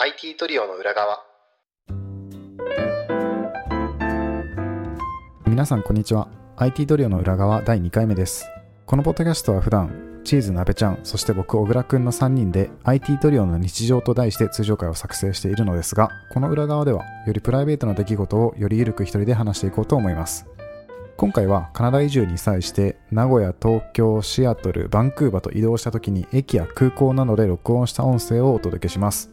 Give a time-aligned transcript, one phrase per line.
[0.00, 1.24] IT トリオの裏側。
[5.44, 6.28] 皆さんこんにちは。
[6.56, 8.46] IT トリオの裏側第2回目です。
[8.86, 20.46] このポッドキャストは普段チーズなべちゃんそして僕小倉くんの3人で IT トリオの日常と題して通常会を作成しているのですがこの裏側ではよりプライベートな出来事をよりゆるく一人で話していこうと思います。
[21.18, 29.28] 今回はカナダ移住に際して名古屋、東京、シアトル、バンクーバと移動した時に駅や空港などで録音した音声をお届けします。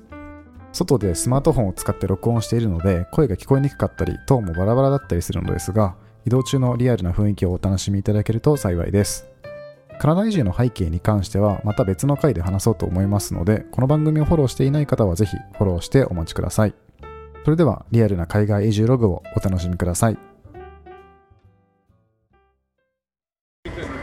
[0.76, 5.96] 外でスマートフォンを使って録音しているので声が聞こえにくかったりトーンもバラバラだったりするのですが
[6.26, 9.28] 移動中のリアルな雰囲気をお楽しみいただけると幸いです。
[10.00, 16.74] カナダ移住の背景に関してはまた別の回で話そうと思いますのでこの番組をフォローしていない方はぜひフォローしてお待ちください。
[17.46, 20.18] それではリアルな海外移住ログをお楽しみください。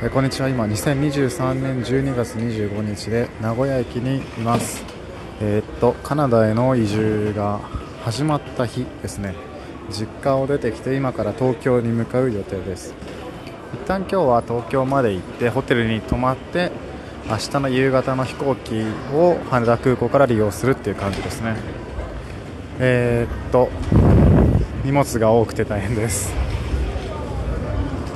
[0.04, 0.48] えこんにちは。
[0.48, 5.01] 今2023年12月25日で名古屋駅にいます。
[5.40, 7.60] えーっとカナダへの移住が
[8.04, 9.34] 始まった日ですね。
[9.90, 12.94] 実家を出てきて今から東京に向かう予定です。
[13.74, 16.70] 一旦今日は東京まで行ってホテルに泊まって
[17.28, 18.84] 明日の夕方の飛行機
[19.14, 21.56] を羽田空港から利用するっていう感じですね。
[22.78, 23.70] えーっと
[24.84, 26.34] 荷物が多くて大変です。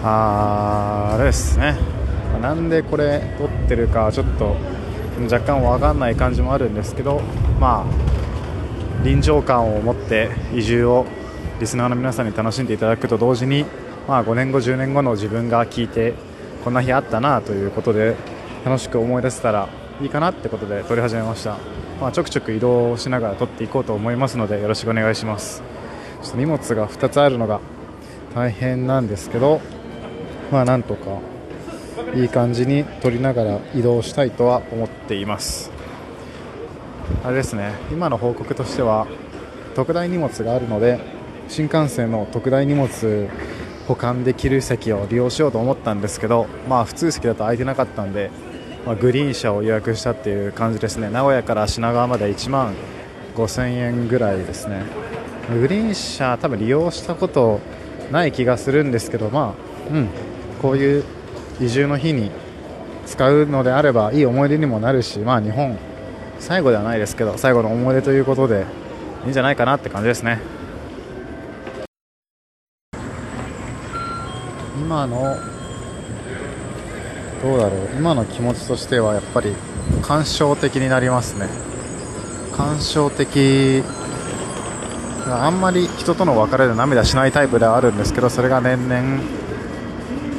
[0.03, 1.77] ああれですね。
[2.41, 4.57] なんでこれ撮ってるかちょっと
[5.25, 7.21] 若干わかんない感じもあるんですけど
[7.61, 11.07] まあ臨場感を持って移住を
[11.61, 13.65] リスナーの皆さんに楽しんでいただくと同時に、
[14.07, 16.15] まあ、5年後10年後の自分が聞いて
[16.65, 18.17] こんな日あったなということで
[18.65, 19.69] 楽しく思い出せたら
[20.03, 21.57] いいかなってことで撮り始めました、
[22.01, 25.63] まあ、ちょくちょく移動しながら撮っていこうと思いますのでよろしくお願いします。
[26.23, 27.61] ちょっと荷物が2つあるのが
[28.35, 29.61] 大変なんですけど
[30.51, 31.21] まあなんとか
[32.15, 35.71] いい感じに撮りながら移動したいとは思っています。
[37.25, 39.07] あれですね今の報告としては
[39.75, 41.01] 特大荷物があるので
[41.49, 43.29] 新幹線の特大荷物
[43.87, 48.31] 保管できる席を利用しようと思ったんですけどまあ普通席だと空いてなかったんで、
[48.85, 51.11] まあ、グリーン車を予約したっていう感じですね。
[51.11, 52.75] 名古屋から品川まで1万
[53.37, 54.83] 5000円ぐらいですね。
[55.49, 57.61] グリーン車多分利用したこと
[58.11, 59.55] ない気がするんですけどま
[59.91, 60.09] あうん
[60.61, 61.05] こういう
[61.61, 62.31] 移住の日に
[63.07, 65.79] 使うのであればいい思い出にもなるしまあ日本
[66.39, 68.67] 最後ではないですけど最後の思い出ということで
[69.25, 70.39] いいんじゃないかなって感じですね。
[74.79, 75.37] 今の
[77.43, 77.89] どうだろう。
[77.97, 79.55] 今の気持ちとしてはやっぱり
[80.03, 81.49] 感傷的になりますね。
[82.57, 83.83] 感傷的
[85.27, 89.21] あんまり人との別れで涙しないタイプではあるんですけどそれが年々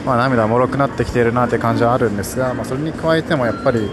[0.07, 3.89] まあ、涙もろくなってきているなって感じはあるんですが、まあ、それに加えてもやっぱり、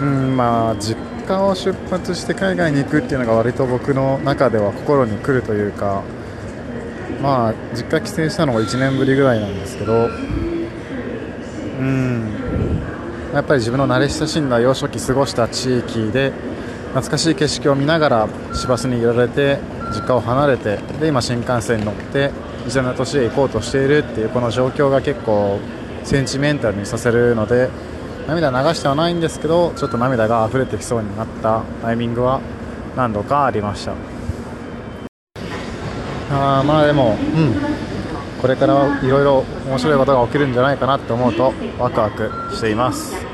[0.00, 6.02] うんまあ、実家を出発して海外に行くっていうのが割と僕の中では心に来るというか、
[7.22, 10.06] まあ、実家帰省したのが1年ぶりぐらいなんですけど、
[11.78, 12.82] うん、
[13.32, 16.32] やっぱり自分の慣れ親しんだ幼少期過ごした地域で
[16.88, 19.60] 懐かしい景色を見ながら市バスに揺られて
[19.94, 22.32] 実家を離れてで今、新幹線に乗って
[22.66, 25.58] 一緒の年へ行こうとしているっていうこの状況が結構
[26.04, 27.68] センチメンタルにさせるので
[28.26, 32.40] 涙流してはないんですけどちょっと涙が溢れてきそうになったタイミングは
[32.96, 33.94] 何度かありました。
[36.30, 37.54] あまあでも、うん、
[38.40, 43.31] これからいろいろ面白いことが起きるんじゃないかなって思うとワクワクしています。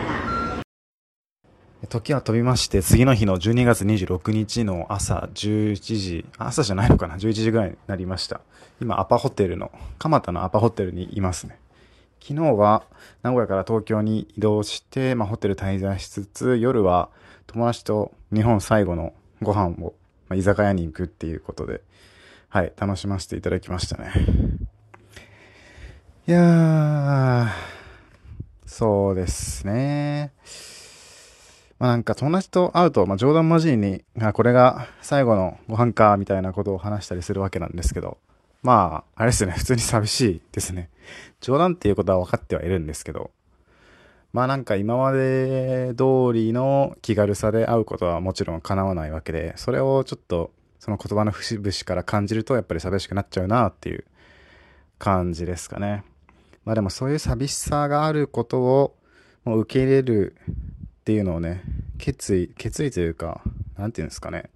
[1.88, 8.42] 時は飛びまして、次の日の12月26日の朝11時、朝じゃないのかな ?11 時ぐらいになりました。
[8.80, 11.58] 今、アパホテルの、蒲田のアパホテルにいますね。
[12.20, 12.84] 昨日は
[13.22, 17.08] 名古屋から東京に移動して、まあ、ホテル滞在しつつ、夜は
[17.46, 19.94] 友達と日本最後のご飯を、
[20.28, 21.80] まあ、居酒屋に行くっていうことで、
[22.50, 24.12] はい、楽しませていただきましたね。
[26.26, 27.48] いやー、
[28.66, 30.32] そうですね。
[31.78, 38.18] まあなんか友達と会うと、まあ冗談交じりに、あ、これが最後のご飯か、みたいなことを話したりするわけなんですけど、
[38.62, 40.90] まあ、あれですね、普通に寂しいですね。
[41.40, 43.30] 冗談っていうことは分かってはいるんですけど、
[44.32, 50.50] まあなんか今まで通りの気軽さで会うことはもちろん叶わないわけで、それをちょっと
[50.80, 54.04] その言葉の節々から感じるとやっぱり寂しくなっちゃうなっていう
[54.98, 56.04] 感じですかね。
[56.64, 58.96] まあでもそういう寂しさがあることを
[59.44, 60.36] もう受け入れる
[61.08, 61.62] っていうのをね、
[61.96, 63.40] 決意、決意というか、
[63.78, 64.50] なんていうんですかね。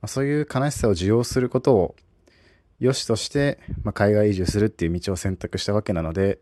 [0.00, 1.96] まあ、そういう悲しさを受容することを
[2.78, 6.38] 良しとして、まあ、海外移住するっていう道を選択したわけなので、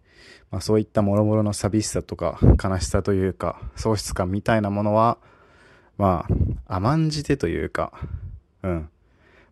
[0.50, 5.16] まあ、そういった諸々の寂しさとか悲しさというか喪失感みたいなものは
[5.96, 6.26] ま
[6.68, 7.94] あ甘んじてというか
[8.62, 8.90] うん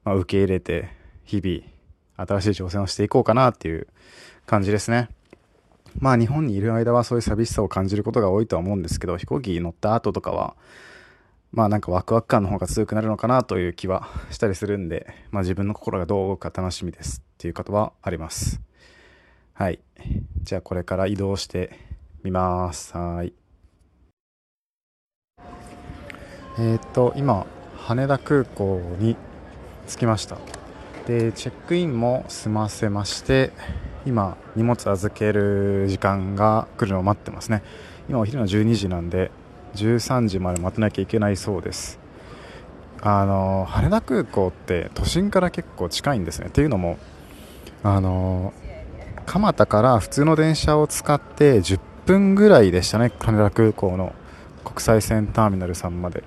[0.04, 0.90] まあ、受け入れて
[1.24, 3.88] 日々新しい挑戦をしていこうかなっていう
[4.44, 5.08] 感じですね。
[5.99, 10.56] まあ日本にいる間はそういう寂しさを感じることが多いとは思うんですけど飛行機乗った後とかは
[11.55, 18.61] まあなんかワクワク感の方が強くなるのかなという気はしたりするんで、まあ自分の心がどう動くか楽しみですっていうことはあります。
[19.52, 19.79] はい。
[20.43, 21.79] じゃあこれから移動して
[22.25, 22.97] みます。
[22.97, 23.32] はい。
[26.58, 29.17] えっ、と、今、羽田空港に
[29.87, 30.38] 着きました。
[31.06, 33.52] で、チェックインも済ませまして、
[34.06, 37.62] 今、荷物預ける時間が来るのを待ってますね。
[38.08, 39.30] 今お昼の12時なんで、
[39.74, 41.98] 13時まで待たなきゃいけないそうです。
[43.06, 46.46] あの羽田空港って都心から結構近いんですね。
[46.46, 46.96] っていうのも
[47.82, 48.54] あの
[49.26, 53.12] 蒲田から普通の電車を使って10分ぐらいでしたね。
[53.20, 54.14] 羽田空港の
[54.64, 56.24] 国際線ターミナルさんまで。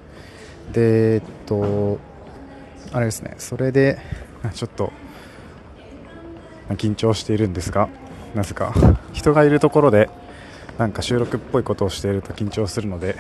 [0.72, 2.00] でえっと
[2.92, 3.34] あれですね。
[3.40, 3.98] それで
[4.54, 4.94] ちょっと
[6.70, 7.90] 緊張しているんですが
[8.36, 8.74] なぜか
[9.14, 10.10] 人がいるところで
[10.78, 13.16] なんか収録っぽいことをしていると緊張するので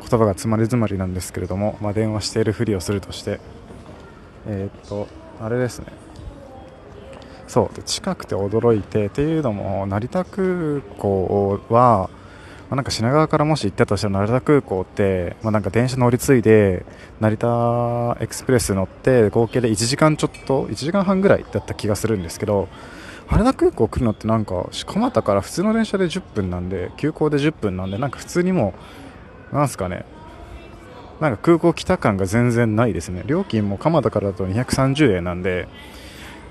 [0.00, 3.40] 言葉が詰まり詰まりなんですけれども、まあ、電話しているふりをするとして
[4.46, 5.08] えー、っと
[5.40, 5.86] あれですね。
[7.48, 12.08] そう近くて驚いてっていうのも成田空港は、
[12.72, 16.86] まあ、なんか品川からもし行ったとしたら成田空港って、まあ、なんか電車乗り継いで
[17.20, 22.70] 成田エクスプレス乗って合計で1時間ちょっと1時間半ぐらいだった気がするんですけど
[23.26, 28.72] 羽田空港来るのってなんか蒲田から普通の電車で10分なんで急行で10分なんでなんか普通にも
[29.52, 30.06] なんすかね。
[31.20, 33.22] なんか空港来た感が全然ないですね。
[33.26, 35.68] 料金も蒲田からだと230円なんで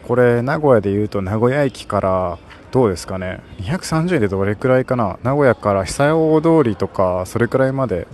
[0.08, 2.38] これ名古屋でいうと名古屋駅から
[2.72, 3.42] どうですかね。
[3.60, 5.20] 230円でどれくらいかな。
[5.24, 8.08] 名古屋から久屋大通りとかそれくらいまで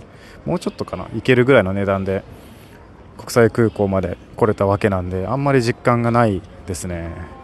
[0.44, 1.06] もうちょっとかな。
[1.14, 2.24] 行けるぐらいの値段で
[3.16, 7.38] 国際空港まで来れたわけなんであんまり実感がないですね。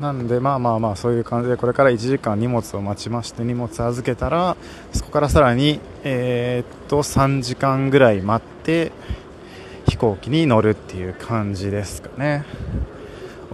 [0.00, 4.56] なんでまあまあまあそういう感じでこれから1時間荷物を待ちまして荷物預けたら
[4.92, 8.90] そこからさらにえ、っと3時間ぐらい待って
[9.86, 12.44] 飛行機に乗るっていう感じですかね。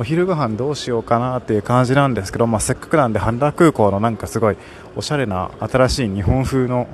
[0.01, 4.57] お昼ご飯どうしようかなっていう感じなんですけど、まあ、せっかくなんで羽田空港のなんかすごい
[4.95, 6.87] おしゃれな新しい日本風の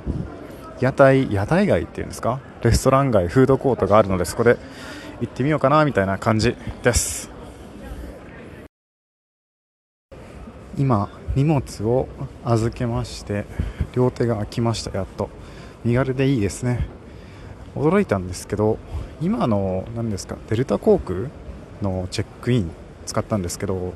[0.79, 2.39] 屋台屋台街っていうんですか？
[2.63, 4.57] レストラン街フードコートがあるのでそこで
[5.21, 7.29] 行ってみようかなみたいな感じです。
[10.75, 12.09] 今荷物を
[12.43, 13.45] 預けまして
[13.93, 15.29] 両手が空きましたやっと。
[15.83, 16.87] 身軽でいいですね。
[17.75, 18.79] 驚いたんですけど
[19.21, 21.29] 今の何ですかデルタ航空
[21.83, 22.71] のチェックイン
[23.05, 23.93] 使ったんですけど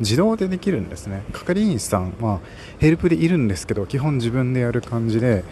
[0.00, 1.22] 自動でできるんですね。
[1.32, 2.40] 係員さんは
[2.78, 5.44] ヘルプでいるんですけど基本自分でやる感じで、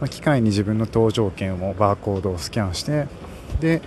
[0.00, 3.06] ま機械に自分の搭乗券をバーコードをスキャンして
[3.60, 3.80] で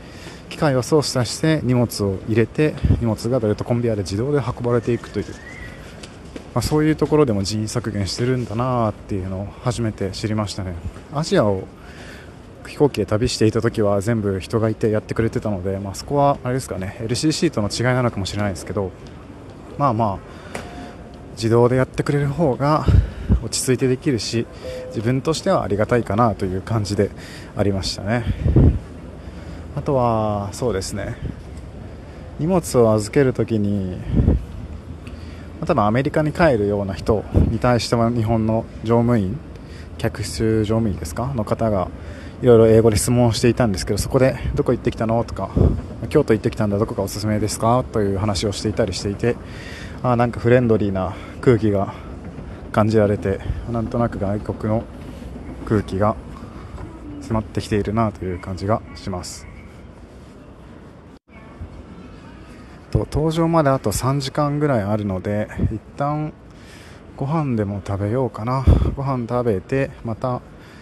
[0.49, 5.25] 機械を操作して荷物を入れて荷物がベルトコンベヤーで自動で運ばれていくという
[6.53, 10.75] まあ、そういうところでも人員削減してるんだなっていうのを初めて知りましたね。
[11.13, 11.67] アジアを
[12.69, 18.91] 飛行機で旅していた時は全部人がいてやってくれてたので、まあ、そこはあれですかね LCC との違いなのかもしれないですけど
[19.77, 20.19] まあまあ
[21.31, 22.85] 自動でやってくれる方が
[23.43, 24.45] 落ち着いてできるし
[24.87, 27.09] 自分としてはありがたいかなという感じで
[27.55, 28.23] ありましたね。
[29.75, 31.15] あとはそうですね
[32.37, 33.97] 荷物を預けるときに
[35.65, 39.39] 多分アメリカに帰るような人に対しては日本の乗務員
[39.97, 41.89] 客室乗務員ですかの方が
[42.41, 45.23] いろいろ英語で質問をしていたんですけどそこでどこ行ってきたの？
[45.25, 45.49] とか
[46.07, 47.83] 京都行ってきたんだどこがおすすめですか？
[47.91, 49.35] という話をしていたりしていて
[50.03, 51.93] あなんかフレンドリーな空気が
[52.71, 54.83] 感じられてなんとなく外国の
[55.65, 56.15] 空気が
[57.21, 59.45] 迫ってきているなという感じがします。
[62.91, 66.33] と登場まであと3時間ぐらいあるので一旦
[67.17, 68.63] ご飯でも食べようかな。
[68.95, 70.41] ご飯食べてまた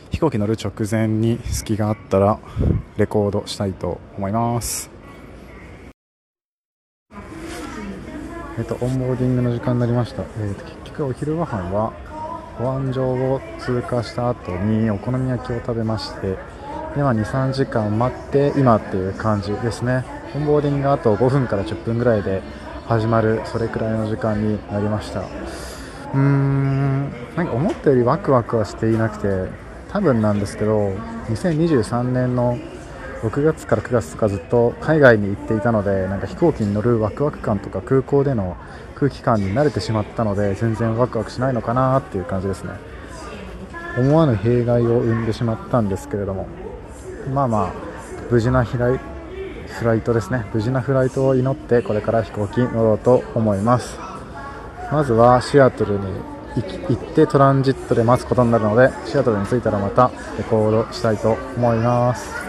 [0.09, 2.39] 飛行機乗る直前に隙があったら
[2.97, 4.89] レコードしたいと思います。
[8.59, 11.93] えっと、 onboarding の時間になりました、えっと、結局お昼ご飯は
[12.57, 16.35] 保安場を通過した後にお好み焼きを食べまして
[16.95, 20.03] では23時間待って今っていう感じですね。
[20.35, 22.41] onboarding があと5分から10分ぐらいで
[22.87, 25.21] 始まるそれくらいの時間になりました。
[25.21, 30.89] うーんなんか思ったよりワクワクはしていなくて多分なんですけど
[31.29, 32.57] 2023年の
[33.21, 38.57] 6月から9月とかずっと海外に行っていたのでなんか飛行機に乗るワクワク感とか空港での
[38.95, 42.73] 空気感に慣れてしまったので全然ワクワクしないのかなっていう感じですね。
[43.97, 46.47] 思わぬ弊害を生んでしまったんですけれども。
[47.33, 47.73] まあまあ
[48.29, 48.99] 無事なフライ
[49.67, 50.45] フライトですね。
[50.53, 53.97] 無事なフライトを祈ってこれから飛行機に乗ろうと思います。
[54.91, 62.47] まずはシアトルに行ってトランジットで待つことになるのでシアトルに着いたらまたレコードしたいと思います。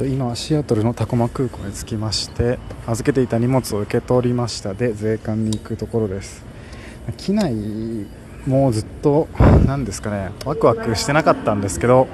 [0.00, 4.72] 今シアトルのタコマ空港に着きまして預けていた荷物を受け取りました。
[4.72, 6.44] で税関に行くところです。
[7.16, 7.54] 機内
[8.46, 9.28] もうずっと
[9.66, 12.08] 何ですかねワクワクしてなかったんですけど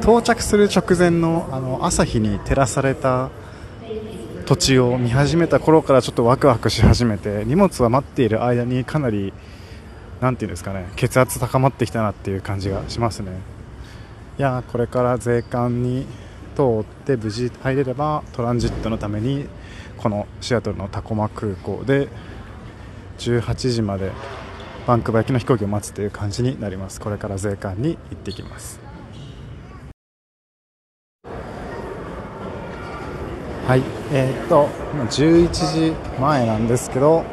[0.00, 3.30] 到着する直前のあの朝日に照らされた
[4.46, 9.32] 土地を見始めた頃からちょっとワクワクし始めて荷物は待っている間にかなり
[10.20, 13.32] なんていうんですかね血圧高まってきたなっていう感じがしますね。
[14.38, 16.06] いやこれから税関に
[16.54, 19.46] 通って無事入れればトランジットのために
[19.96, 22.08] このシアトルのタコマ空港で
[23.18, 24.12] 18時まで
[24.86, 27.00] バンクバー行きの飛行機を待つという感じになります。
[27.00, 28.85] これから税関に行ってきます。
[33.66, 33.82] はい。
[34.12, 34.68] えー、っと
[35.10, 37.24] 11時前なんですけど、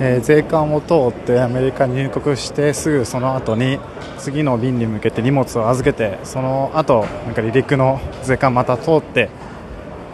[0.00, 3.78] えー、税関を通ってアメリカに入国してすぐその後に
[4.16, 9.28] 次の便に向けて荷物を預けてその後なんか離陸の税関また通って、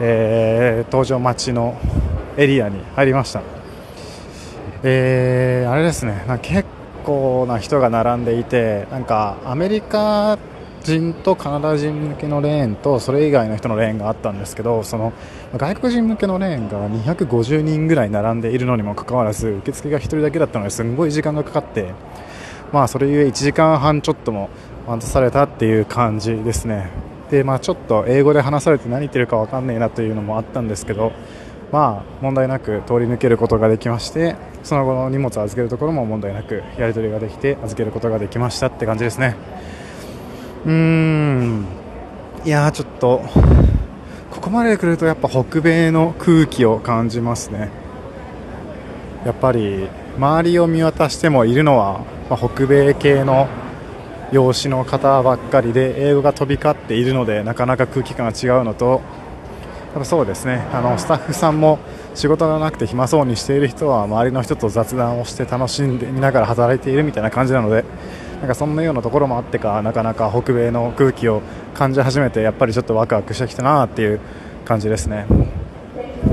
[0.01, 1.79] えー、搭乗待ちの
[2.37, 3.41] エリアに入りました。
[4.83, 6.25] えー、あれですね。
[6.43, 6.69] 結
[7.05, 10.37] 構な人が並んでいてなんかアメリカ
[10.85, 15.13] 人とカナダ人向けのレーンとそれ以外の人のレーンがあったんですけどその
[15.57, 21.93] 外国人向けのレーンが250人ぐらい並んでいるのにもかかわらず受付が1人だけだったのですごい時間がかかって
[22.73, 24.51] まあそれゆえ1時間半ちょっとも
[24.87, 26.91] 待たされたっていう感じですね。
[27.31, 31.13] でまあちょっと英語で話されて何言ってるか分かんないなというのもあったんですけど
[31.73, 39.37] まあ問題なく通り抜けることができましてその後の荷物を預けるところも問題なくやり取りができて預けることができましたって感じですね。
[40.67, 41.67] うーん。
[42.45, 43.23] いやちょっと
[44.31, 47.71] ここまで来るとやっぱ北米の空気を感じますね。
[49.25, 53.49] やっぱり周りを見渡してもいるのは、まあ、北米系の
[54.33, 59.01] 養子の方ばっかりで英語が飛び交っているのでなかなか空気感が違うのと
[59.95, 60.67] やっぱそうですね。
[60.73, 61.79] あのスタッフさんも
[62.15, 67.85] 仕事がなくて暇そうにしている人は周りの人と雑談をして楽しんでみながら働いているみたいな感じなので
[68.45, 71.41] なんかそんなようなところもあってかなかなか北米の空気を
[71.73, 74.21] 感じ始めてやっぱりちょっとワクワクしてきたなっていう
[74.67, 75.25] 感じですね。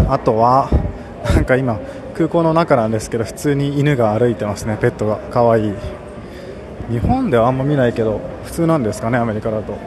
[0.10, 0.70] あとは
[1.34, 1.80] なんか今
[2.14, 4.78] 空港の中なんですけど普通に犬が歩いてますね。
[4.82, 5.22] ペットが。
[5.32, 5.74] 可愛い。
[6.90, 9.78] 日本ではあんま見ないけど普通なんですかねアメリカだと。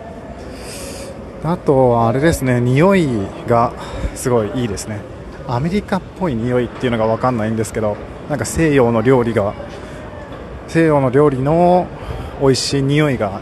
[1.43, 3.07] あとはあれですね匂い
[3.47, 3.75] が
[4.15, 5.01] すごいいいですね。
[5.47, 7.99] アメリカっぽい匂いっていうのが分かんないんですけど
[8.31, 9.53] なんか西洋の料理が
[10.69, 11.87] 西洋の料理の
[12.41, 13.41] 美味しい匂いが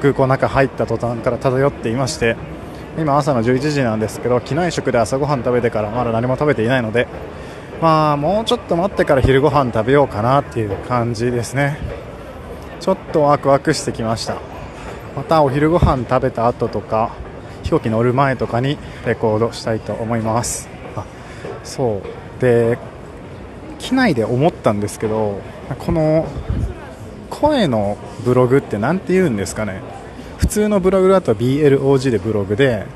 [0.00, 2.36] 空港の中入った途端から漂っていまして
[2.98, 7.08] 今朝の11時なんですけど機内食で朝ごはん食べてからまだ何も食べていないので
[7.80, 11.76] まあもうちょっと待ってから昼ご飯食べようかなっていう感じですね。
[12.80, 14.36] ちょっとワクワクしてきました。
[15.16, 17.12] またお昼ご飯食べた後とか
[17.62, 20.68] 飛行機乗る前とかにレコードしたいと思います。
[20.96, 21.04] あ
[21.64, 22.02] そ
[22.38, 22.40] う。
[22.40, 22.78] で
[23.78, 25.40] 機内で思ったんですけど
[25.78, 26.26] この
[27.44, 29.82] 声のブログって何て言うんですかね。
[30.38, 32.86] 普通のブログだと BLOG でブログで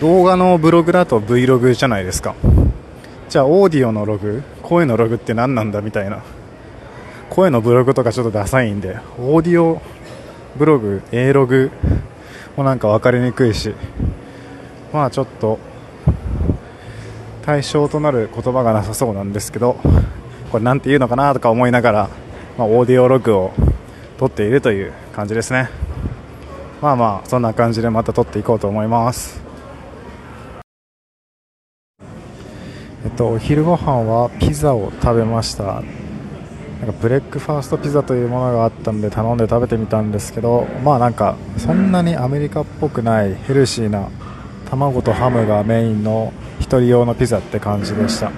[0.00, 2.36] 動画のブログだと Vlog じゃないですか。
[3.28, 6.22] じゃあオーディオのログ声のログって何なんだみたいな。
[7.28, 9.82] 声のブログとかちょっとダサいんでオーディオ
[10.56, 11.72] ブログ A ログ
[12.56, 13.74] もなんか分かりにくいし。
[14.92, 15.58] まあちょっと
[17.44, 19.76] 対象となる言葉がなさそうなんですけど
[20.52, 22.08] これ何て言うのかなとか思いながら、
[22.58, 23.52] まあ、 audio log を
[24.18, 25.68] 撮っているという感じですね。
[26.80, 29.40] まあまあそんな感じでまた撮っていこうと思います。
[33.04, 35.82] えっとお昼ご飯はピザを食べました。
[36.80, 44.10] なんか breakfast pizza というものがあったので頼んで食べてみたんですけどまあなんかそんなにアメリカっぽくないヘルシーな
[44.68, 48.30] 卵とハムがメインの1人用のピザって感じでした。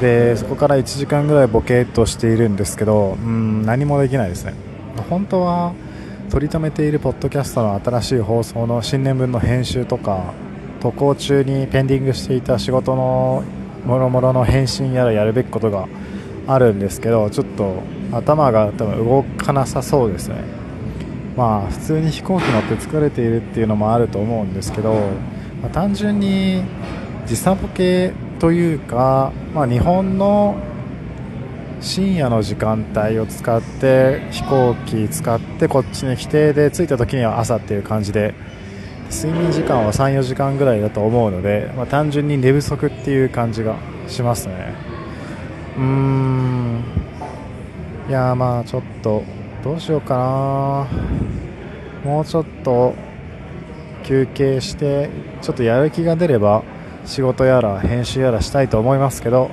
[0.00, 4.54] でそこから1時間ぐらいボケっとしているんですけどうん何もできないですね。
[5.08, 5.72] 本当は
[6.30, 10.34] 取り留めているポッドキャストの新しい放送の新年分の編集とか
[10.80, 13.44] 渡航中にペンディングしていた仕事の
[13.84, 15.86] もろもろの返信やらやるべきことが
[16.46, 20.36] あるんですけどちょっと頭が多分動かなさそうですね。
[21.36, 24.94] まあ普通に飛行機乗って疲れているっていうのもあると思うんですけど、
[25.62, 26.62] まあ、単純に
[27.26, 30.56] 時差ボケというか、まあ、日本の
[31.80, 38.34] 深夜の時間帯を使って飛行機使ってこっちに来てで着いた時には朝っていう感じで
[39.10, 43.76] 睡眠時間は34時間ぐらいだと思うので、まあ、単純に寝不足っていう感じが
[44.08, 44.74] しますね。
[45.76, 46.82] うーん。
[48.08, 49.24] いやまあちょっと
[49.62, 52.10] どうしようかな。
[52.10, 52.94] もうちょっと
[54.04, 55.10] 休憩して
[55.42, 56.62] ちょっとやる気が出れば
[57.06, 59.50] 仕事やら編集やらしたいと思いますけど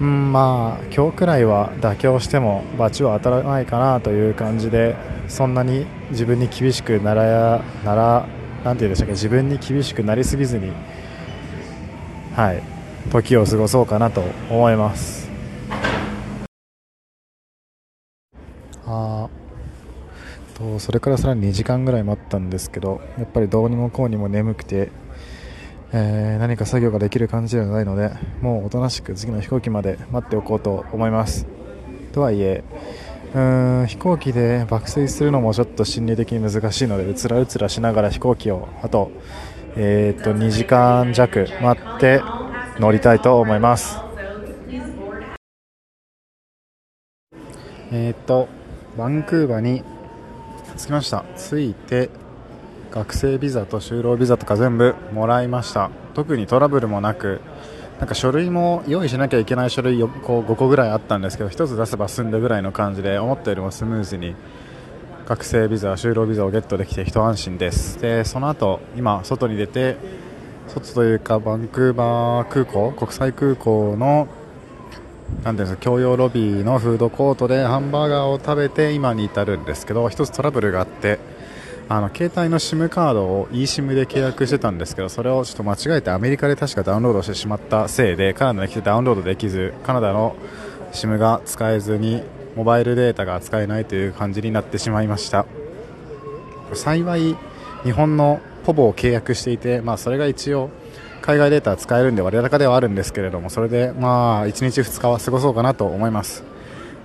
[0.00, 4.96] うんまあ今日くらいは妥協しても罰は当たらないかなという感じで
[5.28, 8.26] そんなに自分に厳しくならやなら
[8.64, 10.72] なんて言うんでしたっけ自分に厳しくなりすぎずに
[12.34, 12.62] はい
[13.10, 15.24] 時を過ごそうかなと思います。
[18.86, 19.28] あ
[20.54, 24.90] とそれからさらに2時間ぐらい待ったんですけどやっぱりどうにもこうにも眠くて
[25.96, 28.10] えー、何か作業ができる感じではないので
[28.40, 31.46] もうおとなしく次の飛行機まで待っておこうと思います。
[32.12, 32.64] とはいえ
[33.32, 39.12] うーん飛行機で爆睡するのもちょっと心理的に難しいのでうつらうつらしながら飛行機をあと,、
[39.76, 42.22] えー、と2時間弱待って
[42.80, 43.98] 乗りたいと思います。
[47.92, 48.48] えっ、と
[48.98, 49.84] バンクーバーに
[50.76, 51.24] 着きました。
[51.36, 52.10] 着いて
[52.94, 55.90] 学生ビザと就労ビザとか全部もらいました。
[56.14, 57.40] 特にトラブルもなく
[57.98, 64.36] なんか書類も用意しなきゃいけない書類こう5個ぐらいあったんですけど1つ出せば済んだぐらいの感じで思ったよりもスムーズに
[65.26, 68.00] 学生ビザ、就労ビザをゲットできて一安心です。
[68.00, 69.96] でその後今、外に出て
[70.68, 74.28] 外というかバンクーバー空港国際空港の
[75.42, 81.18] なんです共用ロビーのフードコートでハンバーガーを食べて今に至るんですけど1つトラブルがあって
[81.88, 90.34] あの携帯の SIM カードを eSIM で契約してたんですけどそれをちょっと間違えてアメリカで確かダウンロードしてしまったせいでカナダに来てダウンロードできずカナダの
[90.92, 92.22] SIM が使えずに
[92.56, 95.44] モバイルデータが使えないという感じになってしまいました。
[96.72, 97.36] 幸い
[97.82, 100.70] 日本のポボを契約していて、まあ、それが一応
[101.20, 106.44] 海外データ使えるんで割高ではあるんですけれどもそれでまあ1日2日は過ごそうかなと思います。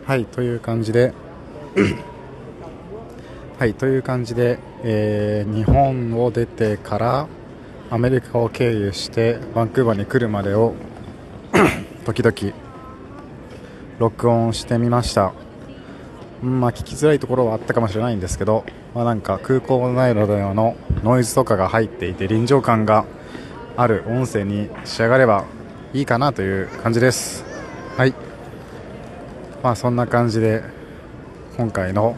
[0.06, 1.14] はいという感じで
[3.60, 7.28] はいという感じで、えー、日本を出てから
[7.90, 10.76] アメリカを経由してバンクーバーに来るまでを
[12.06, 12.56] 時々
[14.00, 15.34] 録音してみました、
[16.42, 18.64] うんまあ、聞きづらいところはあったかもしれないんですけど、
[18.96, 23.04] まあ、なんか空港内などのノイズとかが入っていて臨場感が
[23.76, 25.44] ある音声に仕上がれば
[25.94, 27.44] いいかなという感じです。
[27.98, 28.14] はい。
[29.62, 30.64] まあそんな感じで
[31.58, 32.16] 今回の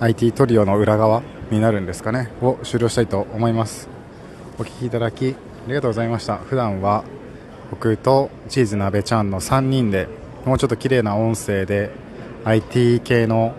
[0.00, 3.88] IT トリオの裏側になるんですかねを終了したいと思います。
[4.58, 6.36] お聴きいただきありがとうございました。
[6.36, 7.04] 普段は
[7.70, 10.08] 僕とチーズ鍋ちゃんの3人で
[10.44, 11.90] もうちょっと綺麗な音声で
[12.44, 13.54] IT 系の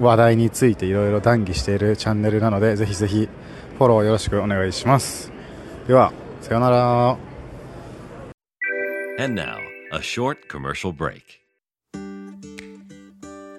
[0.00, 3.28] 話題についていろいろ談義しているチャンネルなのでぜひぜひ
[3.78, 5.32] フォローよろしくお願いします。
[5.86, 7.18] ではさようなら。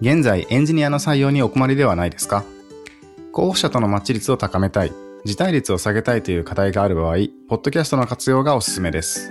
[0.02, 2.46] 現在エンジニアの採用にお困りではないですか？
[3.34, 4.94] 候補者とのマッチ率を高めたい、
[5.26, 7.16] 辞退率を下げたいという課題がある場合、
[7.50, 9.30] ポッドキャストの活用がおすすめです。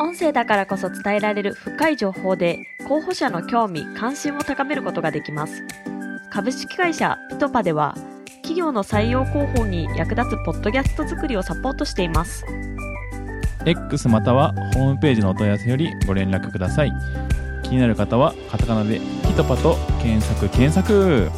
[0.00, 5.62] 音声だからこそ伝えられる深い情報で候補者の興味・関心を高めることができます。
[6.30, 7.94] 株式会社ピトパでは
[8.36, 12.46] 企業の採用広報に役立つポッドキャスト作りをサポートしています。
[13.66, 16.92] X またはホームページのお問い合わせよりご連絡ください。
[17.62, 18.98] 気になる方はカタカナで
[19.32, 21.30] 「ピトパ」と検索検索